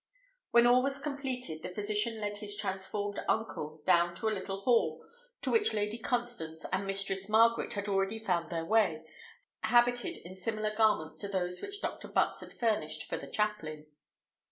When 0.49 0.65
all 0.65 0.81
was 0.81 0.97
completed, 0.97 1.61
the 1.61 1.69
physician 1.69 2.19
led 2.19 2.37
his 2.37 2.55
transformed 2.55 3.23
uncle 3.29 3.83
down 3.85 4.15
to 4.15 4.27
a 4.29 4.33
little 4.33 4.61
hall, 4.61 5.05
to 5.43 5.51
which 5.51 5.75
Lady 5.75 5.99
Constance 5.99 6.65
and 6.73 6.87
Mistress 6.87 7.29
Margaret 7.29 7.73
had 7.73 7.87
already 7.87 8.17
found 8.17 8.49
their 8.49 8.65
way, 8.65 9.05
habited 9.61 10.17
in 10.25 10.33
similar 10.35 10.73
garments 10.73 11.19
to 11.19 11.27
those 11.27 11.61
which 11.61 11.81
Dr. 11.83 12.07
Butts 12.07 12.39
had 12.39 12.51
furnished 12.51 13.03
for 13.03 13.17
the 13.17 13.27
chaplain. 13.29 13.85